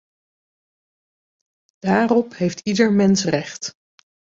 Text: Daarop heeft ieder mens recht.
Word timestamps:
Daarop 1.79 2.33
heeft 2.35 2.59
ieder 2.59 2.93
mens 2.93 3.23
recht. 3.25 3.75